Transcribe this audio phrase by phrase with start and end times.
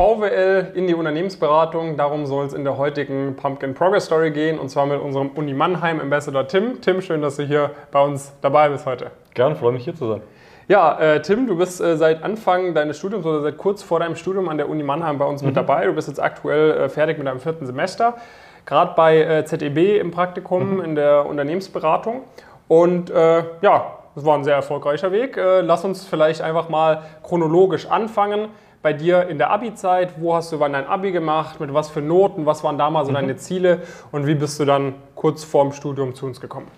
[0.00, 1.98] VWL in die Unternehmensberatung.
[1.98, 5.52] Darum soll es in der heutigen Pumpkin Progress Story gehen und zwar mit unserem Uni
[5.52, 6.80] Mannheim Ambassador Tim.
[6.80, 9.10] Tim, schön, dass du hier bei uns dabei bist heute.
[9.34, 10.22] Gern, freue mich hier zu sein.
[10.68, 14.16] Ja, äh, Tim, du bist äh, seit Anfang deines Studiums oder seit kurz vor deinem
[14.16, 15.48] Studium an der Uni Mannheim bei uns mhm.
[15.48, 15.84] mit dabei.
[15.84, 18.14] Du bist jetzt aktuell äh, fertig mit deinem vierten Semester,
[18.64, 20.80] gerade bei äh, ZEB im Praktikum mhm.
[20.82, 22.22] in der Unternehmensberatung.
[22.68, 25.36] Und äh, ja, das war ein sehr erfolgreicher Weg.
[25.36, 28.48] Äh, lass uns vielleicht einfach mal chronologisch anfangen.
[28.82, 32.00] Bei dir in der Abi-Zeit, wo hast du wann dein Abi gemacht, mit was für
[32.00, 33.16] Noten, was waren damals so mhm.
[33.16, 36.68] deine Ziele und wie bist du dann kurz vorm Studium zu uns gekommen?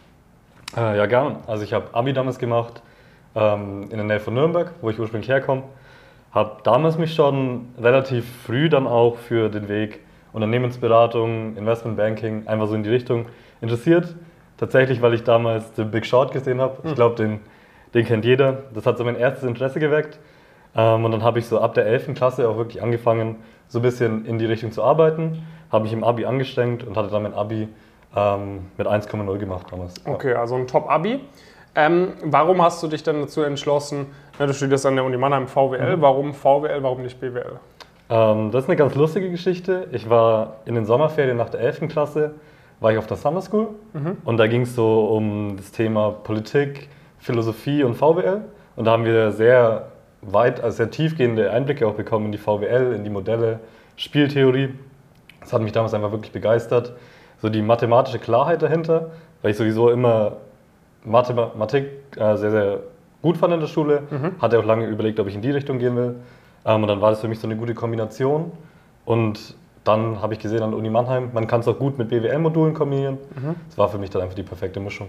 [0.77, 1.37] Äh, ja, gern.
[1.47, 2.83] Also ich habe Abi damals gemacht
[3.35, 5.63] ähm, in der Nähe von Nürnberg, wo ich ursprünglich herkomme.
[6.33, 10.01] Habe damals mich schon relativ früh dann auch für den Weg
[10.33, 13.27] Unternehmensberatung, Investmentbanking, einfach so in die Richtung
[13.61, 14.15] interessiert
[14.63, 16.77] Tatsächlich, weil ich damals den Big Short gesehen habe.
[16.85, 16.95] Ich hm.
[16.95, 17.41] glaube, den,
[17.95, 18.63] den kennt jeder.
[18.73, 20.21] Das hat so mein erstes Interesse geweckt.
[20.75, 22.15] Ähm, und dann habe ich so ab der 11.
[22.15, 23.37] Klasse auch wirklich angefangen,
[23.69, 25.47] so ein bisschen in die Richtung zu arbeiten.
[25.71, 27.69] Habe mich im Abi angestrengt und hatte dann mein Abi
[28.15, 29.95] ähm, mit 1,0 gemacht damals.
[30.05, 31.21] Okay, also ein Top-Abi.
[31.75, 34.07] Ähm, warum hast du dich dann dazu entschlossen,
[34.39, 36.03] ja, du studierst an der Uni Mannheim VWL, mhm.
[36.03, 37.59] warum VWL, warum nicht BWL?
[38.11, 39.89] Ähm, das ist eine ganz lustige Geschichte.
[39.93, 41.89] Ich war in den Sommerferien nach der 11.
[41.89, 42.35] Klasse
[42.81, 44.19] war ich auf der Summer School mhm.
[44.25, 48.43] und da ging es so um das Thema Politik, Philosophie und VWL.
[48.77, 49.87] Und da haben wir sehr
[50.23, 53.61] weit, also sehr tiefgehende Einblicke auch bekommen in die VWL, in die Modelle,
[53.97, 54.71] Spieltheorie.
[55.41, 56.93] Das hat mich damals einfach wirklich begeistert.
[57.41, 59.11] So die mathematische Klarheit dahinter,
[59.43, 60.37] weil ich sowieso immer
[61.05, 62.81] Mathematik äh, sehr, sehr
[63.21, 64.05] gut fand in der Schule.
[64.11, 64.41] Mhm.
[64.41, 66.15] Hatte auch lange überlegt, ob ich in die Richtung gehen will.
[66.65, 68.53] Ähm, und dann war das für mich so eine gute Kombination.
[69.05, 72.09] Und dann habe ich gesehen an der Uni Mannheim, man kann es auch gut mit
[72.09, 73.19] BWL-Modulen kombinieren.
[73.35, 73.57] Mhm.
[73.69, 75.09] Das war für mich dann einfach die perfekte Mischung.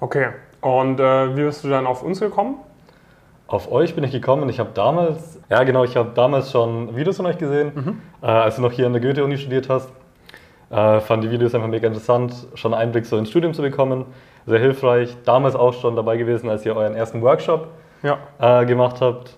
[0.00, 0.28] Okay,
[0.60, 2.56] und äh, wie bist du dann auf uns gekommen?
[3.50, 4.48] Auf euch bin ich gekommen.
[4.48, 8.02] Ich habe damals, ja genau, ich habe damals schon Videos von euch gesehen, mhm.
[8.22, 9.90] äh, als du noch hier an der Goethe-Uni studiert hast.
[10.70, 14.04] Äh, fand die Videos einfach mega interessant, schon einen Einblick so ins Studium zu bekommen.
[14.46, 15.16] Sehr hilfreich.
[15.24, 17.66] Damals auch schon dabei gewesen, als ihr euren ersten Workshop
[18.04, 18.18] ja.
[18.38, 19.36] äh, gemacht habt.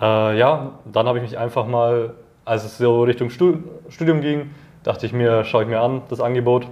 [0.00, 4.50] Äh, ja, dann habe ich mich einfach mal als es so Richtung Studium ging,
[4.84, 6.68] dachte ich mir, schaue ich mir an, das Angebot.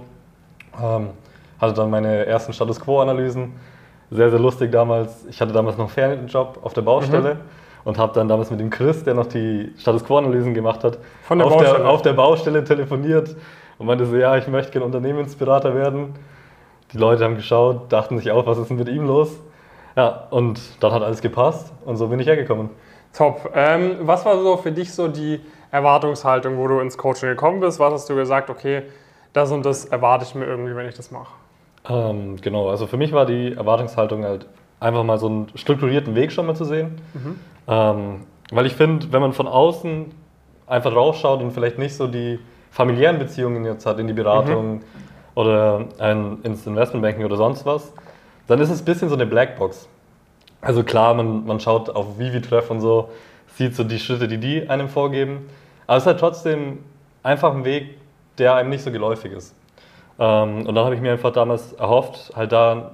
[0.81, 1.09] Ähm,
[1.59, 3.53] hatte dann meine ersten Status Quo-Analysen.
[4.11, 5.25] Sehr, sehr lustig damals.
[5.29, 7.35] Ich hatte damals noch einen Ferienjob auf der Baustelle.
[7.35, 7.39] Mhm.
[7.85, 10.99] Und habe dann damals mit dem Chris, der noch die Status Quo-Analysen gemacht hat,
[11.29, 11.57] der auf.
[11.57, 13.35] Der, auf der Baustelle telefoniert
[13.77, 16.13] und meinte so, ja, ich möchte gerne Unternehmensberater werden.
[16.91, 19.39] Die Leute haben geschaut, dachten sich auch, was ist denn mit ihm los?
[19.95, 22.69] Ja, und dann hat alles gepasst und so bin ich hergekommen.
[23.13, 23.51] Top.
[23.55, 25.39] Ähm, was war so für dich so die
[25.71, 27.79] Erwartungshaltung, wo du ins Coaching gekommen bist?
[27.79, 28.83] Was hast du gesagt, okay,
[29.33, 31.33] das und das erwarte ich mir irgendwie, wenn ich das mache?
[31.89, 34.45] Ähm, genau, also für mich war die Erwartungshaltung halt
[34.79, 37.01] einfach mal so einen strukturierten Weg schon mal zu sehen.
[37.13, 37.35] Mhm.
[37.67, 38.15] Ähm,
[38.51, 40.05] weil ich finde, wenn man von außen
[40.67, 42.39] einfach rausschaut und vielleicht nicht so die
[42.71, 44.81] familiären Beziehungen jetzt hat in die Beratung mhm.
[45.35, 47.91] oder ein, ins Investmentbanking oder sonst was,
[48.47, 49.87] dann ist es ein bisschen so eine Blackbox.
[50.61, 53.09] Also klar, man, man schaut auf Vivi-Treff und so,
[53.55, 55.49] sieht so die Schritte, die die einem vorgeben.
[55.87, 56.79] Aber es ist halt trotzdem
[57.23, 57.97] einfach ein Weg,
[58.37, 59.55] der einem nicht so geläufig ist.
[60.19, 62.91] Ähm, und dann habe ich mir einfach damals erhofft, halt da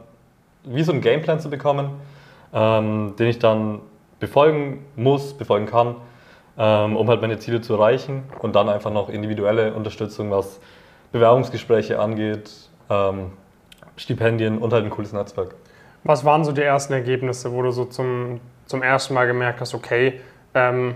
[0.63, 1.89] wie so einen Gameplan zu bekommen,
[2.53, 3.81] ähm, den ich dann
[4.19, 5.95] befolgen muss, befolgen kann,
[6.57, 10.59] ähm, um halt meine Ziele zu erreichen und dann einfach noch individuelle Unterstützung, was
[11.11, 12.51] Bewerbungsgespräche angeht,
[13.97, 15.55] Stipendien und halt ein cooles Netzwerk.
[16.03, 19.73] Was waren so die ersten Ergebnisse, wo du so zum, zum ersten Mal gemerkt hast,
[19.73, 20.19] okay,
[20.53, 20.95] ähm,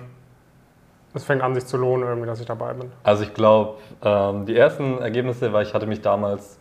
[1.13, 2.91] es fängt an, sich zu lohnen, irgendwie, dass ich dabei bin?
[3.03, 6.59] Also ich glaube, ähm, die ersten Ergebnisse, weil ich hatte mich damals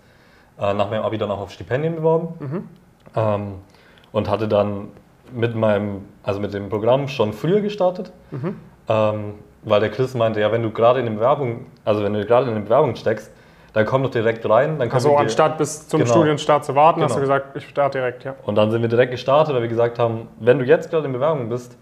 [0.58, 2.68] äh, nach meinem Abi dann auch auf Stipendien beworben mhm.
[3.14, 3.54] ähm,
[4.12, 4.88] und hatte dann
[5.32, 8.56] mit meinem, also mit dem Programm schon früher gestartet, mhm.
[8.88, 12.24] ähm, weil der Chris meinte, ja, wenn du gerade in der Bewerbung, also wenn du
[12.24, 13.30] gerade in der Bewerbung steckst,
[13.74, 14.78] dann komm doch direkt rein.
[14.78, 16.12] Dann also anstatt bis zum genau.
[16.12, 17.10] Studienstart zu warten, genau.
[17.10, 17.34] hast du genau.
[17.34, 18.34] gesagt, ich starte direkt, ja.
[18.44, 21.12] Und dann sind wir direkt gestartet, weil wir gesagt haben, wenn du jetzt gerade in
[21.12, 21.76] Bewerbung bist,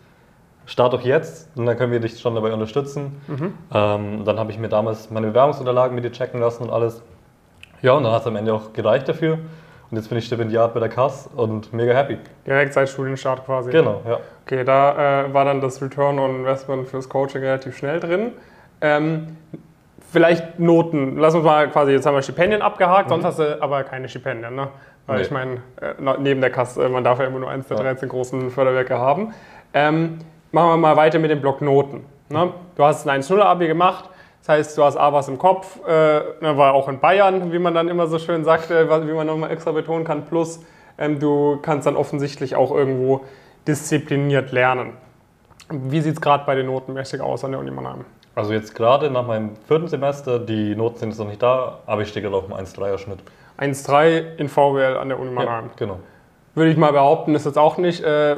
[0.67, 3.21] start doch jetzt und dann können wir dich schon dabei unterstützen.
[3.29, 3.55] Mhm.
[3.73, 7.03] Ähm, dann habe ich mir damals meine Bewerbungsunterlagen mit dir checken lassen und alles.
[7.83, 9.39] Ja, und dann hat es am Ende auch gereicht dafür.
[9.89, 12.19] Und jetzt bin ich Stipendiat bei der KAS und mega happy.
[12.45, 13.71] Direkt seit Studienstart quasi.
[13.71, 14.19] Genau, ja.
[14.45, 18.33] Okay, da äh, war dann das Return on Investment fürs Coaching relativ schnell drin.
[18.81, 19.37] Ähm,
[20.11, 21.19] vielleicht Noten.
[21.19, 23.11] Lass uns mal quasi, jetzt haben wir Stipendien abgehakt, mhm.
[23.11, 24.57] sonst hast du aber keine Stipendien.
[24.57, 24.69] Ne?
[25.07, 25.23] Weil nee.
[25.23, 27.85] ich meine, äh, neben der Kasse, man darf ja immer nur eins der ja.
[27.85, 29.35] 13 großen Förderwerke haben.
[29.73, 30.19] Ähm,
[30.57, 32.07] machen wir mal weiter mit den Block Noten.
[32.31, 32.51] Ne?
[32.77, 34.09] Du hast ein 1-0-Abi gemacht,
[34.41, 35.91] das heißt, du hast A was im Kopf, äh,
[36.41, 39.27] ne, war auch in Bayern, wie man dann immer so schön sagt, äh, wie man
[39.27, 40.65] nochmal extra betonen kann, plus
[40.97, 43.21] ähm, du kannst dann offensichtlich auch irgendwo
[43.69, 44.95] diszipliniert lernen.
[45.69, 48.07] Wie sieht es gerade bei den Noten mäßig aus an der Uni Mannheim?
[48.35, 52.01] Also jetzt gerade nach meinem vierten Semester, die Noten sind jetzt noch nicht da, aber
[52.01, 53.19] ich stehe gerade auf einem 1,3er Schnitt.
[53.59, 55.67] 1,3 in VWL an der Uni Mannheim.
[55.67, 56.01] Ja, genau.
[56.55, 58.37] Würde ich mal behaupten, ist jetzt auch nicht äh,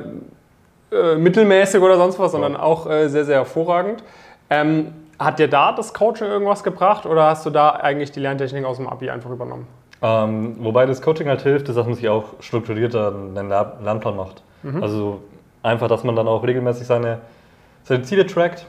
[0.90, 4.02] äh, mittelmäßig oder sonst was, sondern auch äh, sehr, sehr hervorragend.
[4.50, 8.64] Ähm, hat dir da das Coaching irgendwas gebracht oder hast du da eigentlich die Lerntechnik
[8.64, 9.66] aus dem Abi einfach übernommen?
[10.00, 14.42] Ähm, wobei das Coaching halt hilft, ist, dass man sich auch strukturierter einen Lernplan macht.
[14.62, 14.82] Mhm.
[14.82, 15.20] Also
[15.62, 17.18] einfach, dass man dann auch regelmäßig seine,
[17.82, 18.66] seine Ziele trackt,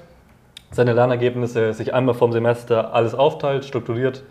[0.71, 4.23] seine Lernergebnisse, sich einmal vom Semester alles aufteilt, strukturiert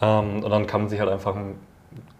[0.00, 1.58] ähm, und dann kann man sich halt einfach einen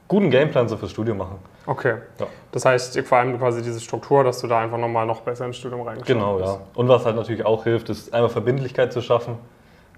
[0.09, 1.37] guten Gameplan so fürs Studium machen.
[1.67, 1.97] Okay.
[2.21, 2.27] Ja.
[2.53, 5.57] Das heißt, vor allem quasi diese Struktur, dass du da einfach nochmal noch besser ins
[5.57, 6.61] Studium reingeschaut Genau, ja.
[6.75, 9.37] Und was halt natürlich auch hilft, ist einmal Verbindlichkeit zu schaffen,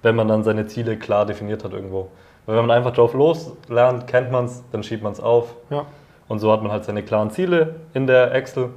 [0.02, 2.08] wenn man dann seine Ziele klar definiert hat irgendwo.
[2.46, 5.54] Weil wenn man einfach drauf los lernt, kennt man es, dann schiebt man es auf.
[5.68, 5.84] Ja.
[6.28, 8.70] Und so hat man halt seine klaren Ziele in der Excel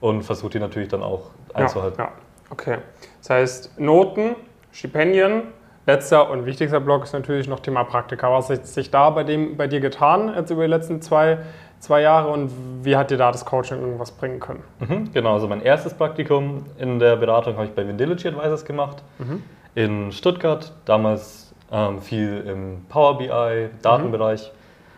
[0.00, 1.98] und versucht die natürlich dann auch einzuhalten.
[1.98, 2.12] Ja, ja.
[2.50, 2.78] okay.
[3.20, 4.36] Das heißt, Noten,
[4.72, 5.42] Stipendien,
[5.86, 8.30] letzter und wichtigster Block ist natürlich noch Thema Praktika.
[8.32, 11.38] Was hat sich da bei, dem, bei dir getan jetzt über die letzten zwei,
[11.80, 12.50] zwei Jahre und
[12.84, 14.62] wie hat dir da das Coaching irgendwas bringen können?
[14.78, 19.02] Mhm, genau, also mein erstes Praktikum in der Beratung habe ich bei Vindiligy Advisors gemacht
[19.18, 19.42] mhm.
[19.74, 20.72] in Stuttgart.
[20.84, 24.52] Damals ähm, viel im Power BI, Datenbereich.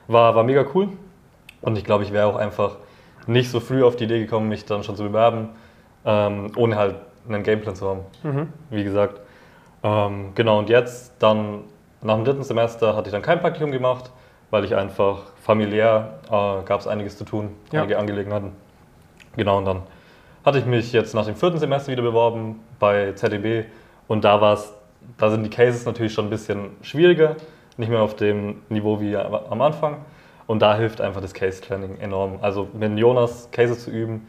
[0.08, 0.12] Mhm.
[0.12, 0.88] War, war mega cool
[1.62, 2.76] und ich glaube, ich wäre auch einfach
[3.26, 5.50] nicht so früh auf die Idee gekommen, mich dann schon zu bewerben,
[6.04, 6.96] ähm, ohne halt
[7.28, 8.00] einen Gameplan zu haben.
[8.24, 8.48] Mhm.
[8.70, 9.20] Wie gesagt.
[9.84, 11.60] Ähm, genau, und jetzt dann
[12.02, 14.10] nach dem dritten Semester hatte ich dann kein Praktikum gemacht,
[14.52, 17.80] weil ich einfach familiär äh, gab es einiges zu tun, ja.
[17.80, 18.52] einige Angelegenheiten.
[19.34, 19.82] Genau, und dann
[20.44, 23.64] hatte ich mich jetzt nach dem vierten Semester wieder beworben bei ZDB
[24.08, 24.74] und da war es,
[25.16, 27.36] da sind die Cases natürlich schon ein bisschen schwieriger,
[27.78, 29.96] nicht mehr auf dem Niveau wie am Anfang.
[30.46, 32.38] Und da hilft einfach das Case Training enorm.
[32.42, 34.28] Also mit Jonas Cases zu üben,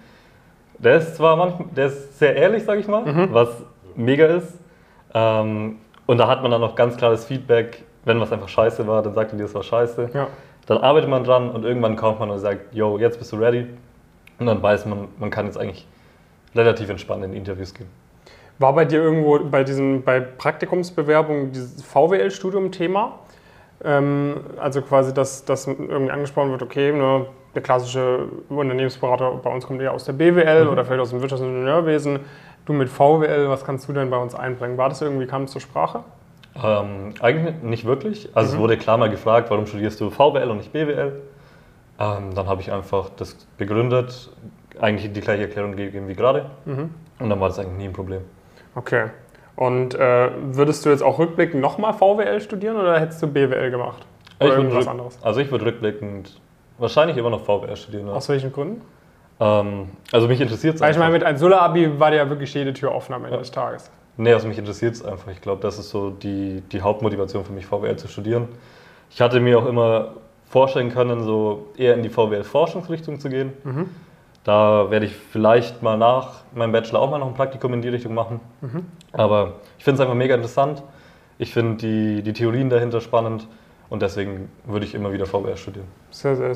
[0.78, 3.34] der ist zwar manchmal, der ist sehr ehrlich, sage ich mal, mhm.
[3.34, 3.50] was
[3.96, 4.58] mega ist.
[5.14, 9.02] Ähm, und da hat man dann noch ganz klares Feedback, wenn was einfach scheiße war,
[9.02, 10.10] dann sagt er dir, das war scheiße.
[10.14, 10.28] Ja.
[10.66, 13.68] Dann arbeitet man dran und irgendwann kommt man und sagt, yo, jetzt bist du ready.
[14.40, 15.88] Und dann weiß man, man kann jetzt eigentlich
[16.56, 17.88] relativ entspannt in Interviews gehen.
[18.60, 23.20] War bei dir irgendwo bei diesen bei Praktikumsbewerbungen dieses VWL-Studium Thema?
[23.84, 29.66] Ähm, also quasi, dass, dass irgendwie angesprochen wird, okay, ne, der klassische Unternehmensberater bei uns
[29.66, 30.72] kommt eher aus der BWL mhm.
[30.72, 32.20] oder vielleicht aus dem Wirtschaftsingenieurwesen.
[32.66, 34.78] Du mit VWL, was kannst du denn bei uns einbringen?
[34.78, 36.04] War das irgendwie, kam es zur Sprache?
[36.62, 38.30] Ähm, eigentlich nicht wirklich.
[38.34, 38.56] Also mhm.
[38.56, 41.22] es wurde klar mal gefragt, warum studierst du VWL und nicht BWL?
[42.00, 44.30] Ähm, dann habe ich einfach das begründet,
[44.80, 46.46] eigentlich die gleiche Erklärung gegeben wie gerade.
[46.66, 46.92] Mhm.
[47.20, 48.22] Und dann war das eigentlich nie ein Problem.
[48.76, 49.10] Okay.
[49.56, 54.06] Und äh, würdest du jetzt auch rückblickend nochmal VWL studieren oder hättest du BWL gemacht?
[54.40, 55.20] Oder ich irgendwas anderes?
[55.22, 56.40] Also ich würde rückblickend
[56.78, 58.08] wahrscheinlich immer noch VWL studieren.
[58.08, 58.14] Ja.
[58.14, 58.82] Aus welchen Gründen?
[59.40, 60.82] Ähm, also mich interessiert es.
[60.82, 63.40] Ich meine, mit einem Sula-Abi war dir ja wirklich jede Tür offen am Ende ja.
[63.40, 63.92] des Tages.
[64.18, 65.32] Nee, also mich interessiert es einfach.
[65.32, 68.48] Ich glaube, das ist so die, die Hauptmotivation für mich, VWL zu studieren.
[69.10, 70.14] Ich hatte mir auch immer
[70.46, 73.54] vorstellen können, so eher in die VWL-Forschungsrichtung zu gehen.
[73.64, 73.90] Mhm.
[74.44, 77.90] Da werde ich vielleicht mal nach meinem Bachelor auch mal noch ein Praktikum in die
[77.90, 78.40] Richtung machen.
[78.62, 78.86] Mhm.
[79.14, 80.84] Aber ich finde es einfach mega interessant.
[81.38, 83.48] Ich finde die, die Theorien dahinter spannend
[83.90, 85.88] und deswegen würde ich immer wieder VWL studieren.
[86.12, 86.54] Sehr, sehr,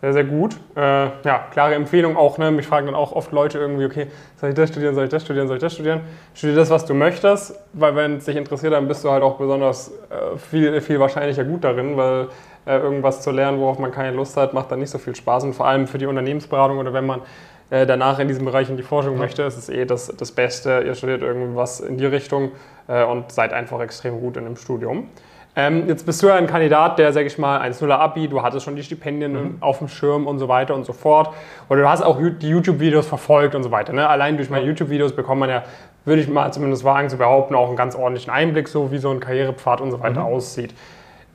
[0.00, 0.54] sehr, sehr gut.
[0.76, 2.38] Äh, ja, klare Empfehlung auch.
[2.38, 2.50] Ne?
[2.50, 4.06] Mich fragen dann auch oft Leute irgendwie, okay,
[4.36, 6.02] soll ich das studieren, soll ich das studieren, soll ich das studieren?
[6.34, 9.38] Studier das, was du möchtest, weil wenn es dich interessiert, dann bist du halt auch
[9.38, 12.28] besonders äh, viel, viel wahrscheinlicher gut darin, weil
[12.64, 15.42] äh, irgendwas zu lernen, worauf man keine Lust hat, macht dann nicht so viel Spaß.
[15.44, 17.22] Und vor allem für die Unternehmensberatung oder wenn man
[17.70, 19.18] äh, danach in diesem Bereich in die Forschung ja.
[19.18, 20.84] möchte, ist es eh das, das Beste.
[20.86, 22.52] Ihr studiert irgendwas in die Richtung
[22.86, 25.08] äh, und seid einfach extrem gut in dem Studium.
[25.58, 28.64] Ähm, jetzt bist du ja ein Kandidat, der, sag ich mal, 1-0er Abi, du hattest
[28.64, 29.56] schon die Stipendien mhm.
[29.58, 31.34] auf dem Schirm und so weiter und so fort.
[31.68, 33.92] Oder du hast auch die YouTube-Videos verfolgt und so weiter.
[33.92, 34.08] Ne?
[34.08, 35.64] Allein durch meine YouTube-Videos bekommt man ja,
[36.04, 39.10] würde ich mal zumindest wagen zu behaupten, auch einen ganz ordentlichen Einblick, so wie so
[39.10, 40.26] ein Karrierepfad und so weiter mhm.
[40.26, 40.72] aussieht.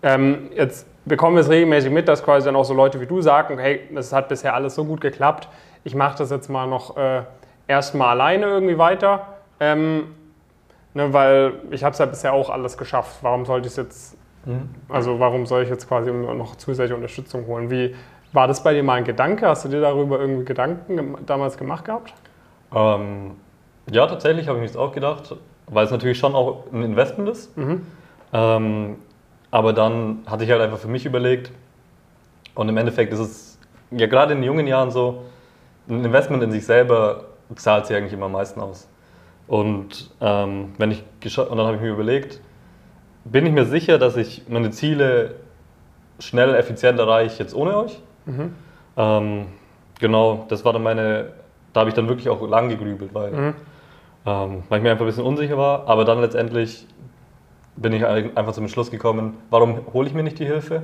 [0.01, 3.19] Ähm, jetzt bekommen wir es regelmäßig mit, dass quasi dann auch so Leute wie du
[3.21, 5.49] sagen, hey, das hat bisher alles so gut geklappt,
[5.83, 7.23] ich mache das jetzt mal noch äh,
[7.67, 9.27] erstmal alleine irgendwie weiter.
[9.59, 10.15] Ähm,
[10.93, 13.17] ne, weil ich habe es ja bisher auch alles geschafft.
[13.21, 14.69] Warum sollte ich jetzt, mhm.
[14.89, 17.69] also warum soll ich jetzt quasi noch zusätzliche Unterstützung holen?
[17.69, 17.95] Wie
[18.31, 19.47] war das bei dir mal ein Gedanke?
[19.47, 22.13] Hast du dir darüber irgendwie Gedanken damals gemacht gehabt?
[22.73, 23.31] Ähm,
[23.91, 25.35] ja, tatsächlich habe ich mir das auch gedacht,
[25.67, 27.55] weil es natürlich schon auch ein Investment ist.
[27.57, 27.85] Mhm.
[28.31, 28.95] Ähm,
[29.51, 31.51] aber dann hatte ich halt einfach für mich überlegt,
[32.55, 33.59] und im Endeffekt ist es
[33.91, 35.23] ja gerade in jungen Jahren so,
[35.88, 38.88] ein Investment in sich selber zahlt sich eigentlich immer am meisten aus.
[39.47, 41.03] Und, ähm, wenn ich
[41.38, 42.39] und dann habe ich mir überlegt,
[43.25, 45.35] bin ich mir sicher, dass ich meine Ziele
[46.19, 48.00] schnell, effizient erreiche, jetzt ohne euch?
[48.25, 48.53] Mhm.
[48.97, 49.45] Ähm,
[50.00, 51.33] genau, das war dann meine,
[51.73, 53.55] da habe ich dann wirklich auch lang gegrübelt, weil, mhm.
[54.25, 55.88] ähm, weil ich mir einfach ein bisschen unsicher war.
[55.88, 56.85] Aber dann letztendlich
[57.75, 60.83] bin ich einfach zum Entschluss gekommen, warum hole ich mir nicht die Hilfe?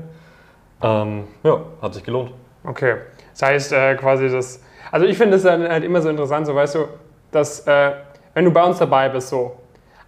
[0.81, 2.31] Ähm, ja, hat sich gelohnt.
[2.63, 2.95] Okay,
[3.31, 6.55] das heißt äh, quasi das, also ich finde es dann halt immer so interessant, so
[6.55, 6.87] weißt du,
[7.31, 7.91] dass äh,
[8.33, 9.57] wenn du bei uns dabei bist, so,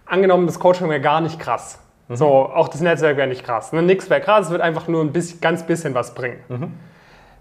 [0.06, 2.16] angenommen das Coaching wäre gar nicht krass, mhm.
[2.16, 3.82] so, auch das Netzwerk wäre nicht krass, ne?
[3.82, 6.38] nichts wäre krass, es wird einfach nur ein bisschen, ganz bisschen was bringen.
[6.48, 6.72] Mhm.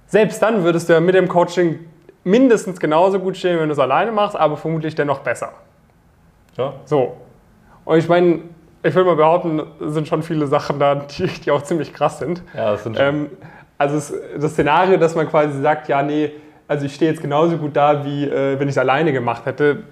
[0.08, 1.80] Selbst dann würdest du ja mit dem Coaching
[2.24, 5.54] mindestens genauso gut stehen, wenn du es alleine machst, aber vermutlich dennoch besser.
[6.58, 6.74] Ja.
[6.86, 7.18] So.
[7.86, 8.42] Und ich meine,
[8.84, 12.44] ich würde mal behaupten, sind schon viele Sachen da, die, die auch ziemlich krass sind.
[12.56, 13.06] Ja, das sind schon.
[13.06, 13.30] Ähm,
[13.78, 16.32] also es, das Szenario, dass man quasi sagt, ja, nee,
[16.68, 19.84] also ich stehe jetzt genauso gut da, wie äh, wenn ich es alleine gemacht hätte,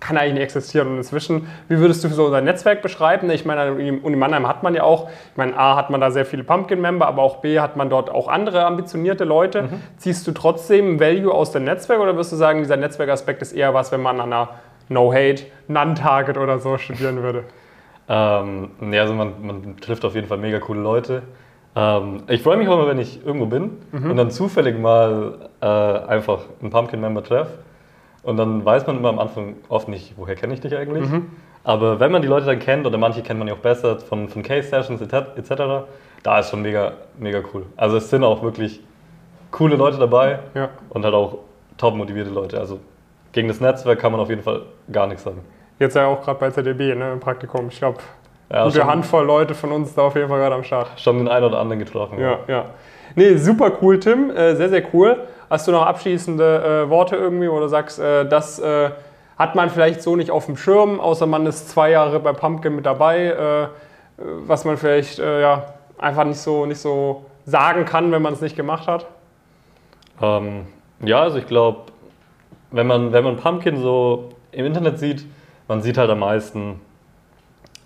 [0.00, 0.88] kann eigentlich nicht existieren.
[0.88, 3.30] Und inzwischen, wie würdest du so unser Netzwerk beschreiben?
[3.30, 6.00] Ich meine, an der Uni Mannheim hat man ja auch, ich meine, A hat man
[6.00, 9.62] da sehr viele Pumpkin-Member, aber auch B hat man dort auch andere ambitionierte Leute.
[9.62, 9.82] Mhm.
[9.96, 13.74] Ziehst du trotzdem Value aus dem Netzwerk oder wirst du sagen, dieser Netzwerkaspekt ist eher
[13.74, 14.50] was, wenn man an einer
[14.88, 17.44] No-Hate, Non-Target oder so studieren würde?
[18.08, 21.22] Ähm, ja, also man, man, trifft auf jeden Fall mega coole Leute.
[21.74, 24.12] Ähm, ich freue mich auch immer, wenn ich irgendwo bin mhm.
[24.12, 27.58] und dann zufällig mal äh, einfach einen Pumpkin-Member treffe.
[28.26, 31.08] Und dann weiß man immer am Anfang oft nicht, woher kenne ich dich eigentlich.
[31.08, 31.30] Mhm.
[31.62, 34.28] Aber wenn man die Leute dann kennt, oder manche kennt man ja auch besser von,
[34.28, 35.62] von Case-Sessions etc.,
[36.24, 37.66] da ist schon mega, mega cool.
[37.76, 38.80] Also es sind auch wirklich
[39.52, 40.70] coole Leute dabei ja.
[40.90, 41.38] und halt auch
[41.78, 42.58] top motivierte Leute.
[42.58, 42.80] Also
[43.30, 45.44] gegen das Netzwerk kann man auf jeden Fall gar nichts sagen.
[45.78, 47.68] Jetzt ja auch gerade bei ZDB ne, im Praktikum.
[47.68, 47.98] Ich glaube,
[48.50, 50.98] ja, gute schon, Handvoll Leute von uns da auf jeden Fall gerade am Start.
[50.98, 52.18] Schon den einen oder anderen getroffen.
[52.18, 52.64] Ja, ja.
[53.14, 54.30] Nee, super cool, Tim.
[54.30, 55.16] Äh, sehr, sehr cool.
[55.48, 58.90] Hast du noch abschließende äh, Worte irgendwie, wo du sagst, äh, das äh,
[59.38, 62.74] hat man vielleicht so nicht auf dem Schirm, außer man ist zwei Jahre bei Pumpkin
[62.74, 63.68] mit dabei, äh,
[64.16, 68.40] was man vielleicht äh, ja, einfach nicht so, nicht so sagen kann, wenn man es
[68.40, 69.06] nicht gemacht hat?
[70.20, 70.66] Ähm,
[71.00, 71.92] ja, also ich glaube,
[72.70, 75.26] wenn man, wenn man Pumpkin so im Internet sieht,
[75.68, 76.80] man sieht halt am meisten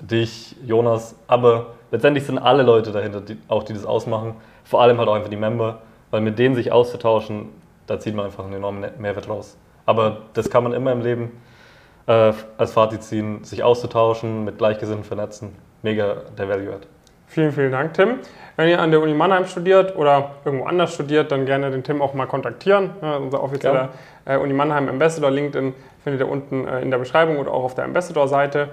[0.01, 4.99] dich, Jonas, aber letztendlich sind alle Leute dahinter, die, auch die das ausmachen, vor allem
[4.99, 5.79] halt auch einfach die Member,
[6.11, 7.49] weil mit denen sich auszutauschen,
[7.87, 9.57] da zieht man einfach einen enormen Mehrwert raus.
[9.87, 11.41] Aber das kann man immer im Leben
[12.07, 16.87] äh, als Fazit ziehen, sich auszutauschen, mit Gleichgesinnten vernetzen, mega der Value Add.
[17.27, 18.19] Vielen, vielen Dank, Tim.
[18.57, 22.03] Wenn ihr an der Uni Mannheim studiert oder irgendwo anders studiert, dann gerne den Tim
[22.03, 22.91] auch mal kontaktieren.
[23.01, 23.91] Ja, unser offizieller
[24.25, 27.75] äh, Uni Mannheim Ambassador, LinkedIn findet ihr unten äh, in der Beschreibung oder auch auf
[27.77, 28.71] der Ambassador-Seite.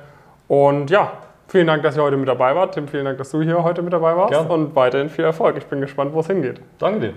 [0.48, 1.12] Und ja,
[1.48, 2.74] vielen Dank, dass ihr heute mit dabei wart.
[2.74, 4.34] Tim, vielen Dank, dass du hier heute mit dabei warst.
[4.34, 4.50] Gerne.
[4.50, 5.58] Und weiterhin viel Erfolg.
[5.58, 6.62] Ich bin gespannt, wo es hingeht.
[6.80, 7.14] Danke dir.